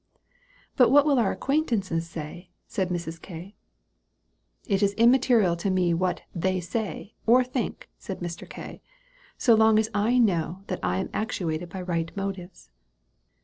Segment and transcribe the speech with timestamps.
[0.77, 3.21] "But what will our acquaintances say?" said Mrs.
[3.21, 3.53] K.
[4.65, 8.49] "It is immaterial to me what 'they say' or think," said Mr.
[8.49, 8.81] K.,
[9.37, 12.71] "so long as I know that I am actuated by right motives."